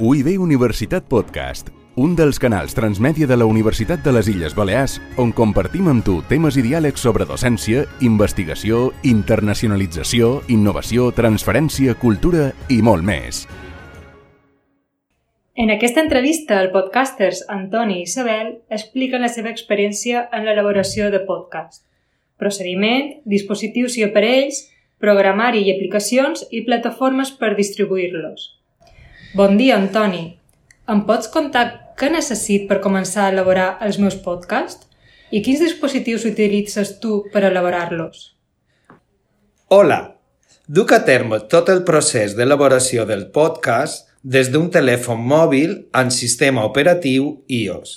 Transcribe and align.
UIB 0.00 0.36
Universitat 0.38 1.08
Podcast, 1.10 1.72
un 1.98 2.12
dels 2.14 2.38
canals 2.38 2.70
transmèdia 2.70 3.26
de 3.26 3.34
la 3.34 3.46
Universitat 3.50 3.98
de 4.04 4.12
les 4.14 4.28
Illes 4.30 4.52
Balears 4.54 4.92
on 5.18 5.32
compartim 5.34 5.88
amb 5.90 6.04
tu 6.06 6.20
temes 6.30 6.54
i 6.54 6.62
diàlegs 6.62 7.02
sobre 7.02 7.24
docència, 7.26 7.80
investigació, 8.06 8.92
internacionalització, 9.02 10.28
innovació, 10.54 11.08
transferència, 11.16 11.96
cultura 11.98 12.52
i 12.70 12.76
molt 12.78 13.02
més. 13.02 13.40
En 15.58 15.74
aquesta 15.74 16.04
entrevista, 16.06 16.60
el 16.62 16.70
podcasters 16.70 17.42
Antoni 17.50 17.96
i 17.98 18.04
Isabel 18.06 18.52
expliquen 18.70 19.26
la 19.26 19.32
seva 19.34 19.50
experiència 19.50 20.28
en 20.30 20.46
l'elaboració 20.46 21.10
de 21.10 21.24
podcast, 21.26 21.82
procediment, 22.38 23.16
dispositius 23.26 23.98
i 23.98 24.06
aparells, 24.06 24.62
programari 25.02 25.66
i 25.66 25.74
aplicacions 25.74 26.46
i 26.54 26.62
plataformes 26.70 27.34
per 27.34 27.56
distribuir-los. 27.58 28.52
Bon 29.34 29.58
dia, 29.58 29.76
Antoni. 29.76 30.38
Em 30.88 31.00
pots 31.04 31.28
contar 31.28 31.92
què 32.00 32.08
necessit 32.08 32.62
per 32.68 32.78
començar 32.80 33.26
a 33.26 33.32
elaborar 33.34 33.66
els 33.84 33.98
meus 34.00 34.14
podcasts? 34.24 34.86
I 35.28 35.42
quins 35.44 35.60
dispositius 35.60 36.24
utilitzes 36.24 36.94
tu 37.02 37.18
per 37.34 37.42
elaborar-los? 37.44 38.22
Hola! 39.68 39.98
Duc 40.64 40.94
a 40.96 41.02
terme 41.04 41.42
tot 41.52 41.68
el 41.68 41.82
procés 41.84 42.38
d'elaboració 42.38 43.04
del 43.04 43.26
podcast 43.34 44.06
des 44.24 44.48
d'un 44.48 44.70
telèfon 44.72 45.20
mòbil 45.20 45.76
en 46.00 46.08
sistema 46.08 46.64
operatiu 46.64 47.28
iOS, 47.52 47.92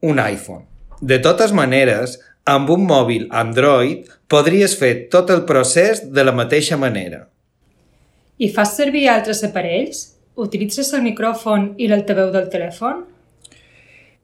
un 0.00 0.24
iPhone. 0.24 0.64
De 1.02 1.20
totes 1.20 1.52
maneres, 1.52 2.16
amb 2.48 2.72
un 2.72 2.88
mòbil 2.88 3.28
Android 3.28 4.08
podries 4.24 4.78
fer 4.80 4.94
tot 5.12 5.28
el 5.36 5.44
procés 5.44 6.00
de 6.08 6.24
la 6.24 6.32
mateixa 6.32 6.80
manera. 6.80 7.26
I 8.40 8.48
fas 8.48 8.72
servir 8.80 9.10
altres 9.12 9.44
aparells? 9.44 10.21
Utilitzes 10.36 10.92
el 10.96 11.02
micròfon 11.04 11.74
i 11.76 11.88
l'altaveu 11.90 12.30
del 12.32 12.48
telèfon? 12.52 13.02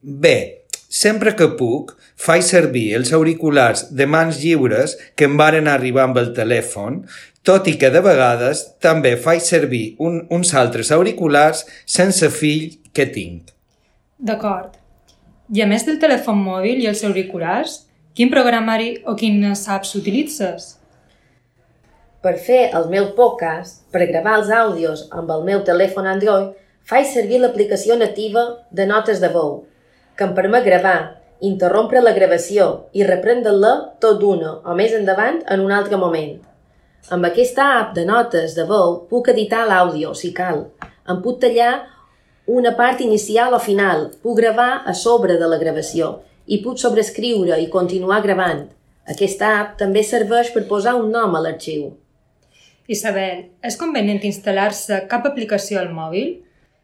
Bé, 0.00 0.64
sempre 0.88 1.34
que 1.36 1.50
puc, 1.58 1.92
faig 2.16 2.46
servir 2.46 2.94
els 2.96 3.12
auriculars 3.12 3.88
de 3.92 4.06
mans 4.08 4.38
lliures 4.40 4.96
que 5.14 5.28
em 5.28 5.36
varen 5.36 5.68
arribar 5.68 6.06
amb 6.06 6.16
el 6.22 6.32
telèfon, 6.32 7.02
tot 7.44 7.68
i 7.68 7.76
que 7.80 7.92
de 7.92 8.00
vegades 8.04 8.64
també 8.80 9.16
faig 9.20 9.44
servir 9.44 9.96
un, 9.98 10.22
uns 10.32 10.54
altres 10.56 10.92
auriculars 10.96 11.66
sense 11.84 12.32
fill 12.32 12.78
que 12.92 13.08
tinc. 13.12 13.52
D'acord. 14.18 14.80
I 15.52 15.62
a 15.64 15.68
més 15.68 15.84
del 15.84 16.00
telèfon 16.00 16.40
mòbil 16.40 16.80
i 16.80 16.88
els 16.88 17.04
auriculars, 17.04 17.82
quin 18.16 18.32
programari 18.32 18.96
o 19.04 19.14
quines 19.16 19.68
apps 19.68 19.94
utilitzes? 19.96 20.77
Per 22.18 22.32
fer 22.42 22.72
el 22.74 22.88
meu 22.90 23.04
podcast, 23.14 23.84
per 23.94 24.08
gravar 24.10 24.32
els 24.40 24.48
àudios 24.50 25.04
amb 25.14 25.28
el 25.30 25.44
meu 25.46 25.60
telèfon 25.66 26.06
Android, 26.10 26.48
faig 26.82 27.04
servir 27.06 27.38
l'aplicació 27.38 27.94
nativa 28.00 28.42
de 28.74 28.86
notes 28.90 29.20
de 29.22 29.28
veu, 29.30 29.52
que 30.18 30.26
em 30.26 30.32
permet 30.34 30.64
gravar, 30.66 30.96
interrompre 31.46 32.02
la 32.02 32.14
gravació 32.16 32.64
i 32.90 33.06
reprendre-la 33.06 33.70
tot 34.02 34.18
d'una 34.18 34.56
o 34.66 34.74
més 34.80 34.96
endavant 34.98 35.38
en 35.46 35.62
un 35.62 35.70
altre 35.76 36.00
moment. 36.00 36.32
Amb 37.14 37.28
aquesta 37.28 37.68
app 37.76 37.94
de 37.94 38.02
notes 38.08 38.58
de 38.58 38.66
veu 38.66 38.98
puc 39.12 39.30
editar 39.30 39.62
l'àudio, 39.70 40.10
si 40.10 40.32
cal. 40.34 40.64
Em 41.06 41.22
puc 41.22 41.38
tallar 41.46 41.70
una 42.50 42.74
part 42.82 43.06
inicial 43.06 43.54
o 43.54 43.62
final, 43.62 44.08
puc 44.26 44.40
gravar 44.42 44.82
a 44.82 44.96
sobre 45.04 45.38
de 45.38 45.52
la 45.54 45.62
gravació 45.62 46.16
i 46.50 46.58
puc 46.66 46.82
sobrescriure 46.82 47.62
i 47.62 47.70
continuar 47.78 48.24
gravant. 48.26 48.66
Aquesta 49.06 49.54
app 49.62 49.78
també 49.78 50.02
serveix 50.02 50.50
per 50.50 50.66
posar 50.66 50.98
un 50.98 51.12
nom 51.14 51.38
a 51.38 51.46
l'arxiu. 51.46 51.92
Isabel, 52.88 53.42
és 53.60 53.74
convenient 53.76 54.22
instal·lar-se 54.24 55.02
cap 55.10 55.26
aplicació 55.28 55.76
al 55.76 55.90
mòbil? 55.92 56.30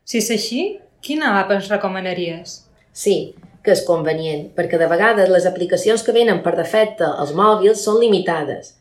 Si 0.05 0.19
és 0.21 0.27
així, 0.35 0.65
quina 1.01 1.31
app 1.39 1.55
ens 1.55 1.71
recomanaries? 1.73 2.59
Sí, 2.93 3.33
que 3.65 3.73
és 3.73 3.81
convenient, 3.87 4.51
perquè 4.53 4.77
de 4.77 4.89
vegades 4.91 5.33
les 5.33 5.47
aplicacions 5.49 6.05
que 6.05 6.13
venen 6.13 6.43
per 6.45 6.53
defecte 6.59 7.09
als 7.09 7.33
mòbils 7.33 7.87
són 7.89 8.03
limitades. 8.03 8.75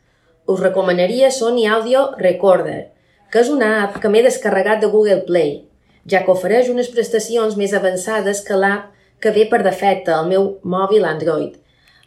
Us 0.51 0.59
recomanaria 0.59 1.31
Sony 1.31 1.63
Audio 1.78 2.09
Recorder, 2.19 2.91
que 3.31 3.39
és 3.39 3.53
una 3.56 3.72
app 3.85 4.01
que 4.03 4.12
m'he 4.12 4.28
descarregat 4.28 4.83
de 4.83 4.91
Google 4.91 5.23
Play, 5.23 5.62
ja 6.03 6.25
que 6.25 6.35
ofereix 6.35 6.67
unes 6.75 6.91
prestacions 6.91 7.56
més 7.56 7.72
avançades 7.72 8.44
que 8.44 8.59
l'app 8.59 8.91
que 9.23 9.31
ve 9.31 9.47
per 9.47 9.63
defecte 9.63 10.12
al 10.12 10.28
meu 10.28 10.57
mòbil 10.67 11.07
Android 11.07 11.62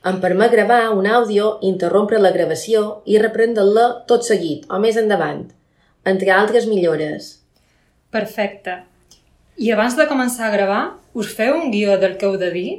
em 0.06 0.20
permet 0.22 0.52
gravar 0.54 0.92
un 0.94 1.06
àudio, 1.10 1.56
interrompre 1.66 2.20
la 2.22 2.30
gravació 2.34 3.02
i 3.10 3.18
reprendre-la 3.18 3.86
tot 4.06 4.26
seguit 4.26 4.66
o 4.70 4.78
més 4.82 4.98
endavant, 5.00 5.40
entre 6.06 6.30
altres 6.30 6.68
millores. 6.70 7.32
Perfecte. 8.14 8.76
I 9.58 9.72
abans 9.74 9.96
de 9.98 10.06
començar 10.06 10.46
a 10.46 10.54
gravar, 10.54 10.82
us 11.14 11.32
feu 11.34 11.56
un 11.58 11.72
guió 11.72 11.96
del 11.98 12.14
que 12.20 12.28
heu 12.28 12.36
de 12.38 12.50
dir? 12.54 12.70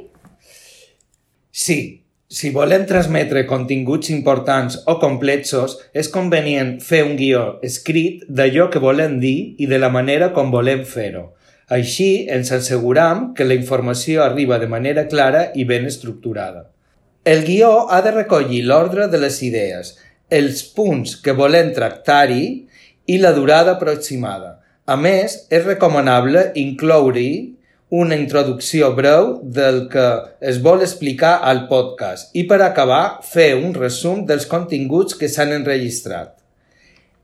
Sí, 1.52 1.78
si 2.28 2.52
volem 2.54 2.86
transmetre 2.88 3.44
continguts 3.50 4.12
importants 4.14 4.78
o 4.86 4.96
complexos, 5.02 5.76
és 5.92 6.08
convenient 6.12 6.78
fer 6.84 7.02
un 7.04 7.14
guió 7.20 7.44
escrit 7.66 8.24
d'allò 8.28 8.70
que 8.72 8.80
volem 8.84 9.18
dir 9.20 9.54
i 9.58 9.68
de 9.68 9.82
la 9.82 9.92
manera 9.92 10.30
com 10.36 10.54
volem 10.54 10.86
fer-ho. 10.86 11.26
Així 11.68 12.24
ens 12.32 12.54
asseguram 12.56 13.32
que 13.36 13.44
la 13.44 13.56
informació 13.58 14.24
arriba 14.24 14.56
de 14.60 14.72
manera 14.72 15.08
clara 15.12 15.48
i 15.54 15.68
ben 15.68 15.84
estructurada. 15.84 16.70
El 17.24 17.44
guió 17.44 17.90
ha 17.90 18.00
de 18.02 18.12
recollir 18.12 18.62
l'ordre 18.64 19.08
de 19.08 19.18
les 19.18 19.42
idees, 19.42 19.96
els 20.30 20.62
punts 20.76 21.16
que 21.24 21.34
volem 21.36 21.74
tractar-hi 21.76 22.44
i 23.06 23.18
la 23.18 23.32
durada 23.36 23.76
aproximada. 23.76 24.58
A 24.86 24.96
més, 24.96 25.34
és 25.50 25.64
recomanable 25.64 26.50
incloure-hi 26.56 27.58
una 27.90 28.16
introducció 28.16 28.90
breu 28.96 29.38
del 29.42 29.86
que 29.92 30.06
es 30.40 30.60
vol 30.64 30.84
explicar 30.84 31.38
al 31.50 31.66
podcast 31.68 32.34
i 32.36 32.44
per 32.48 32.60
acabar 32.60 33.20
fer 33.24 33.54
un 33.56 33.72
resum 33.76 34.24
dels 34.28 34.46
continguts 34.46 35.16
que 35.16 35.28
s'han 35.28 35.54
enregistrat. 35.56 36.34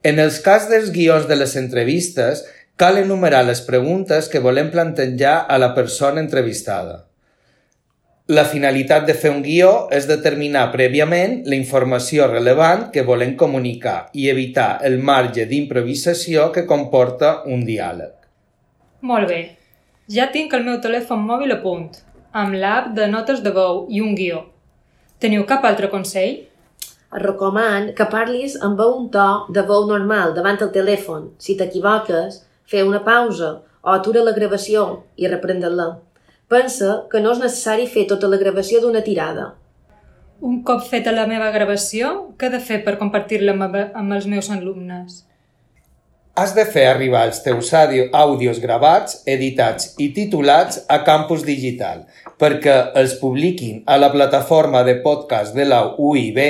En 0.04 0.20
els 0.20 0.40
cas 0.44 0.68
dels 0.68 0.90
guions 0.92 1.28
de 1.28 1.36
les 1.36 1.56
entrevistes, 1.56 2.44
cal 2.76 2.98
enumerar 3.00 3.44
les 3.44 3.60
preguntes 3.64 4.28
que 4.28 4.40
volem 4.44 4.70
plantejar 4.72 5.36
a 5.48 5.58
la 5.60 5.74
persona 5.76 6.20
entrevistada. 6.20 7.04
La 8.32 8.46
finalitat 8.48 9.02
de 9.04 9.12
fer 9.12 9.28
un 9.34 9.42
guió 9.44 9.70
és 9.92 10.06
determinar 10.08 10.70
prèviament 10.72 11.42
la 11.44 11.56
informació 11.58 12.24
relevant 12.30 12.86
que 12.92 13.02
volem 13.04 13.34
comunicar 13.36 14.06
i 14.16 14.30
evitar 14.32 14.78
el 14.88 14.96
marge 14.96 15.44
d'improvisació 15.50 16.46
que 16.54 16.64
comporta 16.64 17.42
un 17.44 17.66
diàleg. 17.66 18.14
Molt 19.02 19.28
bé. 19.28 19.40
Ja 20.08 20.30
tinc 20.32 20.56
el 20.56 20.64
meu 20.64 20.78
telèfon 20.80 21.20
mòbil 21.20 21.52
a 21.52 21.58
punt, 21.66 21.90
amb 22.32 22.56
l'app 22.62 22.94
de 22.96 23.10
notes 23.12 23.44
de 23.44 23.52
veu 23.52 23.84
i 23.92 24.00
un 24.00 24.16
guió. 24.16 24.40
Teniu 25.20 25.44
cap 25.44 25.68
altre 25.68 25.92
consell? 25.92 26.40
Et 26.80 27.20
recoman 27.26 27.92
que 27.92 28.08
parlis 28.08 28.56
amb 28.56 28.80
un 28.86 29.10
to 29.12 29.28
de 29.52 29.66
veu 29.68 29.84
normal 29.92 30.32
davant 30.32 30.64
el 30.64 30.72
telèfon. 30.72 31.28
Si 31.36 31.58
t'equivoques, 31.60 32.40
fer 32.64 32.88
una 32.88 33.04
pausa 33.04 33.58
o 33.84 33.92
atura 33.92 34.24
la 34.24 34.32
gravació 34.32 35.04
i 35.20 35.28
reprendre-la. 35.28 35.92
Pensa 36.52 37.04
que 37.10 37.20
no 37.24 37.32
és 37.32 37.42
necessari 37.42 37.86
fer 37.90 38.04
tota 38.10 38.28
la 38.28 38.38
gravació 38.40 38.80
d'una 38.82 39.04
tirada. 39.06 39.52
Un 40.44 40.58
cop 40.68 40.82
feta 40.84 41.14
la 41.14 41.28
meva 41.30 41.50
gravació, 41.54 42.10
què 42.36 42.50
he 42.50 42.54
de 42.56 42.60
fer 42.60 42.82
per 42.84 42.98
compartir-la 43.00 43.54
amb, 43.54 43.78
amb 44.02 44.16
els 44.18 44.26
meus 44.28 44.50
alumnes? 44.52 45.22
Has 46.34 46.50
de 46.50 46.64
fer 46.66 46.82
arribar 46.90 47.20
els 47.28 47.36
teus 47.44 47.68
àudios 47.78 48.56
gravats, 48.58 49.20
editats 49.30 49.92
i 50.02 50.08
titulats 50.16 50.80
a 50.90 50.96
Campus 51.06 51.44
Digital 51.46 52.00
perquè 52.42 52.74
els 52.98 53.14
publiquin 53.20 53.84
a 53.86 54.00
la 54.02 54.08
plataforma 54.10 54.80
de 54.82 54.96
podcast 55.04 55.54
de 55.54 55.68
la 55.68 55.78
UIB 55.94 56.40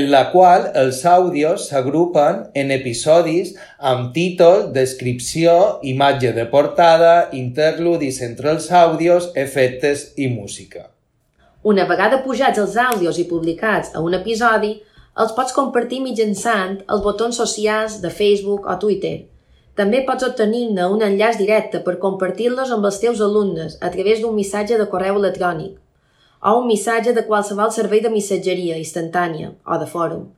en 0.00 0.08
la 0.14 0.22
qual 0.32 0.70
els 0.72 1.02
àudios 1.04 1.68
s'agrupen 1.68 2.46
en 2.56 2.72
episodis 2.72 3.52
amb 3.92 4.14
títol, 4.16 4.70
descripció, 4.72 5.76
imatge 5.84 6.32
de 6.32 6.48
portada, 6.48 7.28
interludis 7.36 8.22
entre 8.24 8.54
els 8.56 8.72
àudios, 8.72 9.28
efectes 9.36 10.14
i 10.16 10.32
música. 10.32 10.88
Una 11.68 11.84
vegada 11.84 12.24
pujats 12.24 12.64
els 12.64 12.80
àudios 12.80 13.20
i 13.20 13.28
publicats 13.28 13.92
a 13.92 14.00
un 14.00 14.16
episodi, 14.16 14.78
els 15.22 15.34
pots 15.34 15.54
compartir 15.56 15.98
mitjançant 16.04 16.78
els 16.86 17.02
botons 17.02 17.40
socials 17.42 17.98
de 18.04 18.10
Facebook 18.20 18.68
o 18.70 18.78
Twitter. 18.84 19.16
També 19.78 20.04
pots 20.06 20.26
obtenir-ne 20.26 20.86
un 20.94 21.02
enllaç 21.06 21.38
directe 21.40 21.80
per 21.86 21.98
compartir-los 22.04 22.70
amb 22.74 22.86
els 22.86 22.98
teus 23.02 23.20
alumnes 23.26 23.76
a 23.80 23.90
través 23.94 24.22
d'un 24.22 24.34
missatge 24.34 24.78
de 24.78 24.86
correu 24.94 25.18
electrònic 25.22 25.76
o 26.40 26.54
un 26.60 26.66
missatge 26.70 27.12
de 27.14 27.24
qualsevol 27.26 27.72
servei 27.74 28.00
de 28.00 28.10
missatgeria 28.14 28.78
instantània 28.78 29.52
o 29.66 29.78
de 29.82 29.88
fòrum. 29.90 30.28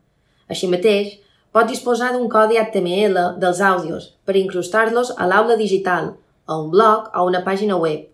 Així 0.49 0.69
mateix, 0.73 1.19
pot 1.53 1.69
disposar 1.69 2.13
d'un 2.15 2.29
codi 2.33 2.57
HTML 2.57 3.37
dels 3.43 3.61
àudios 3.61 4.11
per 4.25 4.39
incrustar-los 4.41 5.13
a 5.17 5.29
l'aula 5.29 5.57
digital, 5.61 6.15
a 6.47 6.57
un 6.57 6.71
blog 6.73 7.11
o 7.15 7.27
una 7.29 7.45
pàgina 7.45 7.77
web. 7.77 8.07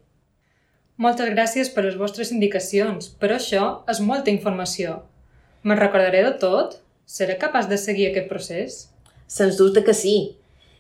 Moltes 0.97 1.31
gràcies 1.31 1.71
per 1.71 1.85
les 1.85 1.99
vostres 2.01 2.33
indicacions, 2.33 3.13
però 3.21 3.37
això 3.37 3.67
és 3.93 4.01
molta 4.01 4.33
informació. 4.33 5.03
Me'n 5.67 5.81
recordaré 5.81 6.21
de 6.23 6.31
tot? 6.39 6.77
Seré 7.11 7.35
capaç 7.43 7.65
de 7.67 7.77
seguir 7.83 8.05
aquest 8.09 8.29
procés? 8.31 8.75
Sens 9.37 9.57
dubte 9.59 9.83
que 9.83 9.95
sí. 10.01 10.17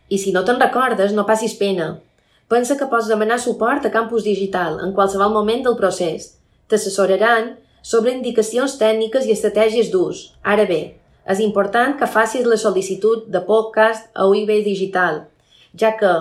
I 0.06 0.18
si 0.22 0.30
no 0.34 0.44
te'n 0.46 0.60
recordes, 0.62 1.14
no 1.16 1.24
passis 1.26 1.56
pena. 1.58 1.88
Pensa 2.46 2.76
que 2.78 2.86
pots 2.92 3.08
demanar 3.10 3.40
suport 3.42 3.82
a 3.82 3.90
Campus 3.90 4.22
Digital 4.22 4.76
en 4.84 4.92
qualsevol 4.94 5.32
moment 5.34 5.64
del 5.64 5.74
procés. 5.80 6.28
T'assessoraran 6.70 7.48
sobre 7.82 8.12
indicacions 8.14 8.76
tècniques 8.78 9.26
i 9.26 9.34
estratègies 9.34 9.90
d'ús. 9.90 10.20
Ara 10.54 10.68
bé, 10.70 10.78
és 11.34 11.42
important 11.42 11.96
que 11.98 12.06
facis 12.06 12.46
la 12.46 12.58
sol·licitud 12.62 13.24
de 13.34 13.42
podcast 13.48 14.06
a 14.14 14.28
UIB 14.30 14.52
Digital, 14.68 15.24
ja 15.74 15.96
que 15.98 16.12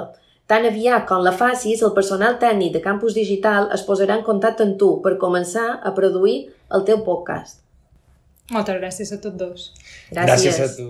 tan 0.50 0.66
aviat 0.72 1.06
com 1.12 1.22
la 1.22 1.36
facis, 1.38 1.86
el 1.86 1.94
personal 1.94 2.42
tècnic 2.42 2.74
de 2.74 2.82
Campus 2.88 3.14
Digital 3.14 3.70
es 3.78 3.86
posarà 3.86 4.18
en 4.18 4.26
contacte 4.26 4.66
amb 4.66 4.82
tu 4.82 4.90
per 5.06 5.20
començar 5.22 5.68
a 5.86 5.94
produir 5.94 6.40
el 6.74 6.90
teu 6.90 7.06
podcast. 7.06 7.65
Moltes 8.54 8.78
gràcies 8.78 9.12
a 9.12 9.18
tots 9.22 9.38
dos. 9.40 9.74
Gràcies 10.14 10.60
a 10.62 10.70
tu. 10.78 10.90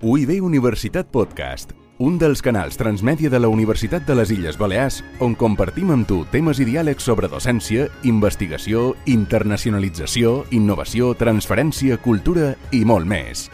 UIB 0.00 0.38
Universitat 0.40 1.10
Podcast, 1.12 1.74
un 2.00 2.16
dels 2.16 2.40
canals 2.40 2.78
transmèdia 2.80 3.28
de 3.28 3.36
la 3.36 3.50
Universitat 3.52 4.06
de 4.08 4.16
les 4.16 4.30
Illes 4.32 4.56
Balears 4.56 5.02
on 5.20 5.34
compartim 5.36 5.92
amb 5.92 6.08
tu 6.08 6.22
temes 6.32 6.56
i 6.56 6.64
diàlegs 6.64 7.04
sobre 7.04 7.28
docència, 7.28 7.90
investigació, 8.08 8.94
internacionalització, 9.12 10.46
innovació, 10.56 11.12
transferència, 11.20 12.00
cultura 12.00 12.54
i 12.72 12.86
molt 12.88 13.04
més. 13.04 13.50